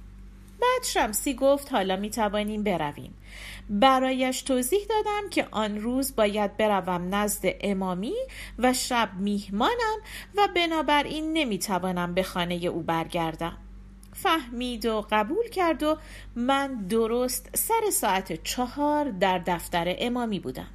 بعد 0.61 0.85
شمسی 0.85 1.35
گفت 1.35 1.73
حالا 1.73 1.97
می 1.97 2.11
توانیم 2.11 2.63
برویم. 2.63 3.15
برایش 3.71 4.43
توضیح 4.43 4.81
دادم 4.89 5.31
که 5.31 5.49
آن 5.51 5.81
روز 5.81 6.17
باید 6.17 6.57
بروم 6.57 7.15
نزد 7.15 7.45
امامی 7.61 8.15
و 8.59 8.73
شب 8.73 9.09
میهمانم 9.19 9.99
و 10.37 10.49
بنابراین 10.57 11.33
نمی‌توانم 11.33 12.15
به 12.15 12.23
خانه 12.23 12.55
او 12.55 12.83
برگردم. 12.83 13.57
فهمید 14.13 14.87
و 14.87 15.07
قبول 15.11 15.49
کرد 15.49 15.83
و 15.83 15.97
من 16.37 16.75
درست 16.75 17.51
سر 17.57 17.91
ساعت 17.93 18.43
چهار 18.45 19.11
در 19.11 19.39
دفتر 19.39 19.95
امامی 19.99 20.41
بودم. 20.41 20.69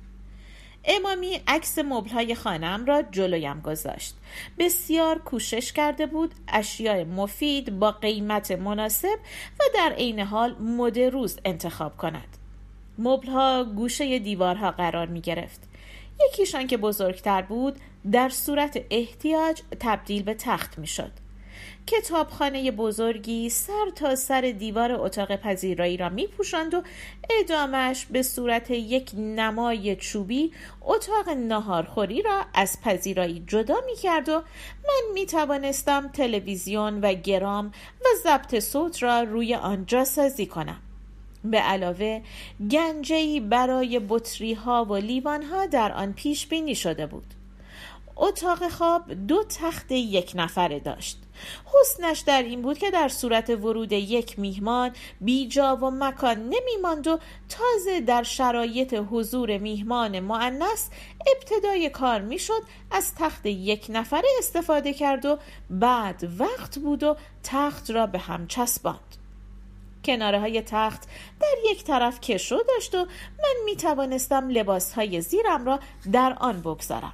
امامی 0.85 1.41
عکس 1.47 1.79
مبلهای 1.79 2.35
خانم 2.35 2.85
را 2.85 3.01
جلویم 3.01 3.61
گذاشت. 3.61 4.15
بسیار 4.59 5.19
کوشش 5.19 5.73
کرده 5.73 6.05
بود 6.05 6.35
اشیاء 6.47 7.03
مفید 7.03 7.79
با 7.79 7.91
قیمت 7.91 8.51
مناسب 8.51 9.19
و 9.59 9.63
در 9.73 9.93
عین 9.97 10.19
حال 10.19 10.55
مد 10.59 10.99
روز 10.99 11.39
انتخاب 11.45 11.97
کند. 11.97 12.37
مبلها 12.97 13.63
گوشه 13.63 14.19
دیوارها 14.19 14.71
قرار 14.71 15.07
می 15.07 15.21
گرفت 15.21 15.59
یکیشان 16.27 16.67
که 16.67 16.77
بزرگتر 16.77 17.41
بود 17.41 17.79
در 18.11 18.29
صورت 18.29 18.81
احتیاج 18.89 19.61
تبدیل 19.79 20.23
به 20.23 20.33
تخت 20.33 20.77
می 20.77 20.87
شد 20.87 21.11
کتابخانه 21.87 22.71
بزرگی 22.71 23.49
سر 23.49 23.89
تا 23.95 24.15
سر 24.15 24.41
دیوار 24.41 24.91
اتاق 24.91 25.35
پذیرایی 25.35 25.97
را 25.97 26.09
می 26.09 26.27
پوشند 26.27 26.73
و 26.73 26.81
ادامش 27.29 28.05
به 28.05 28.21
صورت 28.21 28.71
یک 28.71 29.11
نمای 29.17 29.95
چوبی 29.95 30.51
اتاق 30.81 31.29
ناهارخوری 31.29 32.21
را 32.21 32.45
از 32.53 32.81
پذیرایی 32.81 33.43
جدا 33.47 33.75
می 33.85 33.95
کرد 33.95 34.29
و 34.29 34.33
من 34.83 35.13
می 35.13 35.25
توانستم 35.25 36.07
تلویزیون 36.07 37.01
و 37.01 37.13
گرام 37.13 37.65
و 38.01 38.05
ضبط 38.23 38.59
صوت 38.59 39.03
را 39.03 39.21
روی 39.21 39.55
آنجا 39.55 40.03
سازی 40.03 40.45
کنم. 40.45 40.81
به 41.51 41.57
علاوه 41.57 42.21
گنجهی 42.71 43.39
برای 43.39 44.01
بطری 44.09 44.53
ها 44.53 44.85
و 44.85 44.95
لیوان 44.95 45.43
ها 45.43 45.65
در 45.65 45.91
آن 45.91 46.13
پیش 46.13 46.47
بینی 46.47 46.75
شده 46.75 47.05
بود. 47.05 47.33
اتاق 48.17 48.69
خواب 48.69 49.13
دو 49.13 49.43
تخت 49.43 49.91
یک 49.91 50.31
نفره 50.35 50.79
داشت. 50.79 51.17
حسنش 51.65 52.19
در 52.19 52.43
این 52.43 52.61
بود 52.61 52.77
که 52.77 52.91
در 52.91 53.07
صورت 53.07 53.49
ورود 53.49 53.91
یک 53.91 54.39
میهمان 54.39 54.91
بیجا 55.21 55.75
و 55.75 55.91
مکان 55.91 56.37
نمیماند 56.49 57.07
و 57.07 57.19
تازه 57.49 58.01
در 58.01 58.23
شرایط 58.23 58.93
حضور 59.11 59.57
میهمان 59.57 60.19
معنس 60.19 60.89
ابتدای 61.35 61.89
کار 61.89 62.21
می‌شد 62.21 62.61
از 62.91 63.15
تخت 63.15 63.45
یک 63.45 63.85
نفره 63.89 64.29
استفاده 64.39 64.93
کرد 64.93 65.25
و 65.25 65.37
بعد 65.69 66.29
وقت 66.39 66.79
بود 66.79 67.03
و 67.03 67.15
تخت 67.43 67.91
را 67.91 68.07
به 68.07 68.19
هم 68.19 68.47
چسباند. 68.47 69.14
کناره 70.05 70.39
های 70.39 70.61
تخت 70.61 71.03
در 71.39 71.71
یک 71.71 71.83
طرف 71.83 72.19
کشو 72.19 72.57
داشت 72.67 72.95
و 72.95 72.97
من 73.39 73.55
می 73.65 73.75
توانستم 73.75 74.49
لباس 74.49 74.93
های 74.93 75.21
زیرم 75.21 75.65
را 75.65 75.79
در 76.11 76.37
آن 76.39 76.61
بگذارم. 76.61 77.13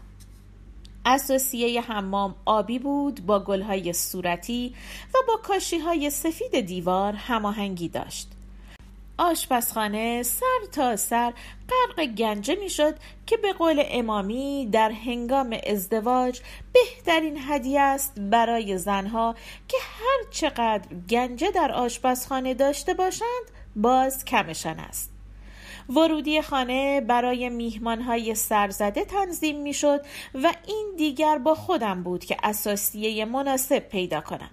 اساسیه 1.05 1.81
حمام 1.81 2.36
آبی 2.45 2.79
بود 2.79 3.25
با 3.25 3.39
گلهای 3.39 3.93
صورتی 3.93 4.75
و 5.13 5.17
با 5.27 5.38
کاشی 5.43 5.79
های 5.79 6.10
سفید 6.10 6.60
دیوار 6.60 7.13
هماهنگی 7.13 7.89
داشت. 7.89 8.27
آشپزخانه 9.21 10.23
سر 10.23 10.59
تا 10.71 10.95
سر 10.95 11.34
غرق 11.69 12.05
گنجه 12.05 12.55
می‌شد 12.55 12.95
که 13.25 13.38
به 13.38 13.53
قول 13.53 13.84
امامی 13.89 14.69
در 14.71 14.91
هنگام 14.91 15.57
ازدواج 15.67 16.41
بهترین 16.73 17.38
هدیه 17.47 17.81
است 17.81 18.19
برای 18.19 18.77
زنها 18.77 19.36
که 19.67 19.77
هر 19.81 20.31
چقدر 20.31 20.95
گنجه 21.10 21.51
در 21.51 21.71
آشپزخانه 21.71 22.53
داشته 22.53 22.93
باشند 22.93 23.45
باز 23.75 24.25
کمشان 24.25 24.79
است. 24.79 25.12
ورودی 25.89 26.41
خانه 26.41 27.01
برای 27.01 27.49
میهمانهای 27.49 28.36
سرزده 28.36 29.05
تنظیم 29.05 29.62
می‌شد 29.62 30.01
و 30.34 30.53
این 30.67 30.93
دیگر 30.97 31.38
با 31.38 31.55
خودم 31.55 32.03
بود 32.03 32.25
که 32.25 32.38
اساسیه 32.43 33.25
مناسب 33.25 33.79
پیدا 33.79 34.21
کنم. 34.21 34.49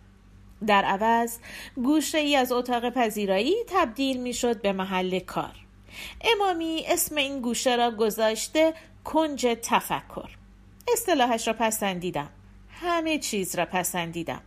در 0.66 0.84
عوض 0.84 1.38
گوشه 1.76 2.18
ای 2.18 2.36
از 2.36 2.52
اتاق 2.52 2.90
پذیرایی 2.90 3.54
تبدیل 3.66 4.20
می 4.20 4.34
شد 4.34 4.62
به 4.62 4.72
محل 4.72 5.18
کار. 5.18 5.54
امامی 6.20 6.84
اسم 6.88 7.16
این 7.16 7.40
گوشه 7.40 7.76
را 7.76 7.90
گذاشته 7.90 8.74
کنج 9.04 9.56
تفکر. 9.62 10.28
اصطلاحش 10.92 11.48
را 11.48 11.54
پسندیدم. 11.58 12.30
همه 12.70 13.18
چیز 13.18 13.56
را 13.56 13.64
پسندیدم. 13.64 14.42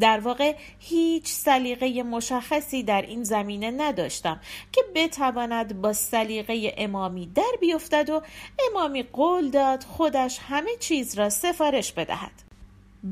در 0.00 0.20
واقع 0.20 0.54
هیچ 0.78 1.28
سلیقه 1.28 2.02
مشخصی 2.02 2.82
در 2.82 3.02
این 3.02 3.24
زمینه 3.24 3.70
نداشتم 3.70 4.40
که 4.72 4.80
بتواند 4.94 5.80
با 5.80 5.92
سلیقه 5.92 6.74
امامی 6.76 7.26
در 7.26 7.52
بیفتد 7.60 8.10
و 8.10 8.22
امامی 8.70 9.02
قول 9.02 9.50
داد 9.50 9.82
خودش 9.82 10.38
همه 10.42 10.70
چیز 10.80 11.18
را 11.18 11.30
سفارش 11.30 11.92
بدهد. 11.92 12.47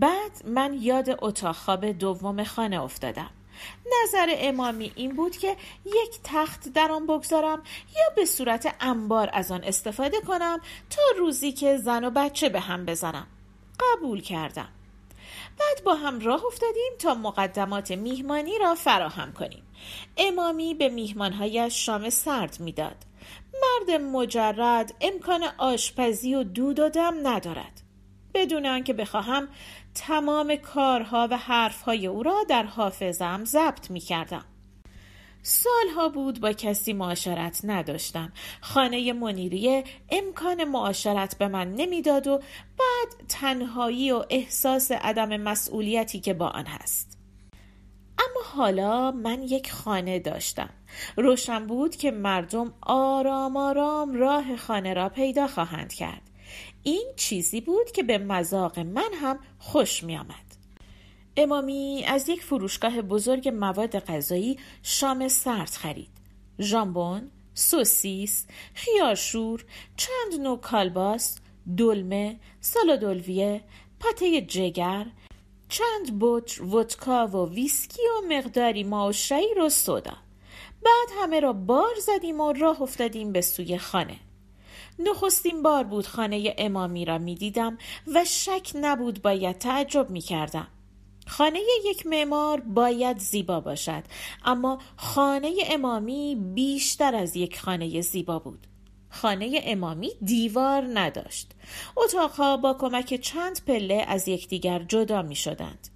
بعد 0.01 0.47
من 0.47 0.79
یاد 0.81 1.19
اتاق 1.19 1.57
خواب 1.57 1.87
دوم 1.87 2.45
خانه 2.45 2.83
افتادم. 2.83 3.31
نظر 4.03 4.35
امامی 4.37 4.93
این 4.95 5.17
بود 5.17 5.37
که 5.37 5.57
یک 5.85 6.21
تخت 6.25 6.69
در 6.69 6.91
آن 6.91 7.07
بگذارم 7.07 7.63
یا 7.97 8.15
به 8.17 8.25
صورت 8.25 8.75
انبار 8.81 9.31
از 9.33 9.53
آن 9.53 9.65
استفاده 9.65 10.21
کنم 10.21 10.61
تا 10.91 11.03
روزی 11.19 11.53
که 11.53 11.77
زن 11.77 12.05
و 12.05 12.11
بچه 12.11 12.49
به 12.49 12.61
هم 12.61 12.85
بزنم. 12.85 13.27
قبول 13.81 14.21
کردم. 14.21 14.69
بعد 15.59 15.85
با 15.85 15.95
هم 15.95 16.21
راه 16.21 16.45
افتادیم 16.47 16.93
تا 16.99 17.15
مقدمات 17.15 17.91
میهمانی 17.91 18.59
را 18.59 18.75
فراهم 18.75 19.33
کنیم. 19.33 19.63
امامی 20.17 20.75
به 20.75 20.89
میهمانهایش 20.89 21.87
شام 21.87 22.11
سرد 22.11 22.61
می‌داد. 22.61 22.97
مرد 23.63 24.01
مجرد 24.01 24.95
امکان 25.01 25.45
آشپزی 25.59 26.35
و 26.35 26.43
دود 26.43 26.81
و 26.81 26.89
دم 26.89 27.29
ندارد. 27.29 27.83
بدون 28.35 28.67
آنکه 28.67 28.93
بخواهم 28.93 29.49
تمام 29.97 30.57
کارها 30.57 31.29
و 31.31 31.37
حرفهای 31.37 32.07
او 32.07 32.23
را 32.23 32.45
در 32.49 32.63
حافظم 32.63 33.45
ضبط 33.45 33.91
می 33.91 34.01
کردم. 34.01 34.45
سالها 35.43 36.09
بود 36.09 36.41
با 36.41 36.53
کسی 36.53 36.93
معاشرت 36.93 37.61
نداشتم. 37.65 38.33
خانه 38.61 39.13
منیریه 39.13 39.85
امکان 40.11 40.65
معاشرت 40.65 41.39
به 41.39 41.49
من 41.49 41.75
نمی‌داد 41.75 42.27
و 42.27 42.39
بعد 42.79 43.29
تنهایی 43.29 44.13
و 44.13 44.25
احساس 44.31 44.93
عدم 44.93 45.37
مسئولیتی 45.37 46.21
که 46.21 46.35
با 46.35 46.49
آن 46.49 46.67
هست. 46.67 47.19
اما 48.19 48.41
حالا 48.55 49.11
من 49.11 49.43
یک 49.43 49.73
خانه 49.73 50.19
داشتم. 50.19 50.71
روشن 51.17 51.67
بود 51.67 51.97
که 51.97 52.11
مردم 52.11 52.73
آرام 52.83 53.57
آرام 53.57 54.15
راه 54.15 54.57
خانه 54.57 54.95
را 54.95 55.09
پیدا 55.09 55.47
خواهند 55.47 55.93
کرد. 55.93 56.26
این 56.87 57.13
چیزی 57.17 57.61
بود 57.61 57.91
که 57.91 58.03
به 58.03 58.19
مذاق 58.19 58.79
من 58.79 59.11
هم 59.15 59.39
خوش 59.59 60.03
می 60.03 60.17
آمد. 60.17 60.57
امامی 61.37 62.05
از 62.09 62.29
یک 62.29 62.43
فروشگاه 62.43 63.03
بزرگ 63.03 63.49
مواد 63.49 63.99
غذایی 63.99 64.59
شام 64.83 65.29
سرد 65.29 65.71
خرید. 65.71 66.11
ژامبون، 66.61 67.31
سوسیس، 67.55 68.47
خیارشور، 68.75 69.65
چند 69.97 70.41
نوع 70.41 70.61
کالباس، 70.61 71.39
دلمه، 71.77 72.41
سالادولویه، 72.61 73.65
پته 74.01 74.41
جگر، 74.41 75.07
چند 75.69 76.19
بطر 76.21 76.63
ودکا 76.63 77.27
و 77.27 77.51
ویسکی 77.55 78.03
و 78.03 78.35
مقداری 78.35 78.85
ما 78.85 79.09
و 79.09 79.13
و 79.61 79.69
سودا. 79.69 80.17
بعد 80.85 81.09
همه 81.23 81.41
را 81.41 81.53
بار 81.53 81.95
زدیم 82.01 82.41
و 82.41 82.53
راه 82.53 82.83
افتادیم 82.83 83.33
به 83.33 83.41
سوی 83.41 83.79
خانه. 83.79 84.17
نخستین 84.99 85.63
بار 85.63 85.85
بود 85.85 86.07
خانه 86.07 86.55
امامی 86.59 87.05
را 87.05 87.19
می 87.19 87.35
دیدم 87.35 87.79
و 88.15 88.25
شک 88.25 88.73
نبود 88.75 89.23
باید 89.23 89.59
تعجب 89.59 90.11
می 90.11 90.21
کردم. 90.21 90.69
خانه 91.27 91.61
یک 91.85 92.07
معمار 92.07 92.61
باید 92.61 93.19
زیبا 93.19 93.61
باشد 93.61 94.03
اما 94.45 94.79
خانه 94.97 95.55
امامی 95.67 96.35
بیشتر 96.55 97.15
از 97.15 97.37
یک 97.37 97.61
خانه 97.61 98.01
زیبا 98.01 98.39
بود. 98.39 98.67
خانه 99.11 99.61
امامی 99.65 100.11
دیوار 100.23 100.91
نداشت. 100.95 101.53
اتاقها 101.97 102.57
با 102.57 102.75
کمک 102.75 103.15
چند 103.21 103.65
پله 103.67 104.05
از 104.09 104.29
یکدیگر 104.29 104.79
جدا 104.79 105.23
می 105.23 105.37
شدند 105.37 105.89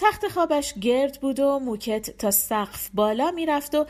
تخت 0.00 0.28
خوابش 0.28 0.74
گرد 0.74 1.20
بود 1.20 1.40
و 1.40 1.58
موکت 1.58 2.10
تا 2.18 2.30
سقف 2.30 2.90
بالا 2.94 3.30
می‌رفت 3.30 3.74
و 3.74 3.86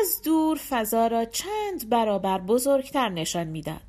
از 0.00 0.22
دور 0.24 0.60
فضا 0.68 1.06
را 1.06 1.24
چند 1.24 1.88
برابر 1.88 2.38
بزرگتر 2.38 3.08
نشان 3.08 3.46
می‌داد. 3.46 3.80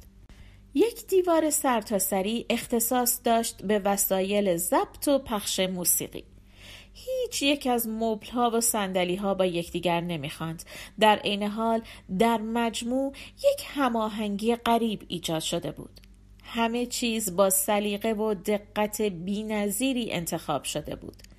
یک 0.74 1.08
دیوار 1.08 1.50
سرتاسری 1.50 2.46
اختصاص 2.50 3.20
داشت 3.24 3.64
به 3.64 3.80
وسایل 3.80 4.58
ضبط 4.58 5.08
و 5.08 5.20
پخش 5.20 5.60
موسیقی. 5.60 6.24
هیچ 6.94 7.42
یک 7.42 7.68
از 7.68 7.88
مبل 7.88 8.30
ها 8.30 8.52
و 8.54 8.62
سندلی 8.62 9.16
ها 9.16 9.34
با 9.34 9.46
یکدیگر 9.46 10.02
نمی‌خواند. 10.02 10.64
در 11.00 11.20
عین 11.20 11.44
حال 11.44 11.82
در 12.20 12.38
مجموع 12.38 13.14
یک 13.38 13.66
هماهنگی 13.68 14.56
غریب 14.56 15.04
ایجاد 15.08 15.42
شده 15.42 15.72
بود. 15.72 16.02
همه 16.44 16.86
چیز 16.86 17.36
با 17.36 17.50
سلیقه 17.50 18.14
و 18.14 18.34
دقت 18.34 19.02
بینظیری 19.02 20.12
انتخاب 20.12 20.64
شده 20.64 20.96
بود. 20.96 21.35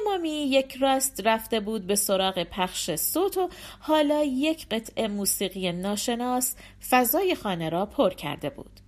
امامی 0.00 0.30
یک 0.30 0.76
راست 0.80 1.20
رفته 1.24 1.60
بود 1.60 1.86
به 1.86 1.94
سراغ 1.94 2.42
پخش 2.42 2.94
صوت 2.94 3.36
و 3.36 3.48
حالا 3.80 4.24
یک 4.24 4.66
قطعه 4.68 5.08
موسیقی 5.08 5.72
ناشناس 5.72 6.54
فضای 6.90 7.34
خانه 7.34 7.68
را 7.68 7.86
پر 7.86 8.10
کرده 8.10 8.50
بود. 8.50 8.80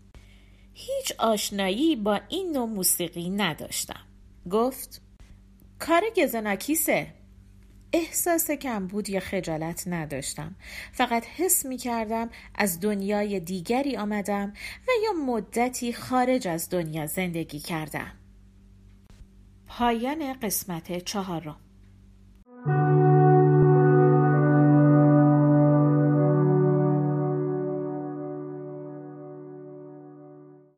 هیچ 0.74 1.12
آشنایی 1.18 1.96
با 1.96 2.20
این 2.28 2.52
نوع 2.52 2.68
موسیقی 2.68 3.30
نداشتم. 3.30 4.00
گفت 4.50 5.00
کار 5.78 6.02
گزناکیسه. 6.16 7.06
احساس 7.92 8.50
کمبود 8.50 9.08
یا 9.08 9.20
خجالت 9.20 9.84
نداشتم. 9.86 10.56
فقط 10.92 11.26
حس 11.26 11.66
می 11.66 11.76
کردم 11.76 12.30
از 12.54 12.80
دنیای 12.80 13.40
دیگری 13.40 13.96
آمدم 13.96 14.52
و 14.88 14.90
یا 15.04 15.12
مدتی 15.12 15.92
خارج 15.92 16.48
از 16.48 16.70
دنیا 16.70 17.06
زندگی 17.06 17.60
کردم. 17.60 18.12
پایان 19.78 20.32
قسمت 20.32 20.98
چهارم. 21.04 21.56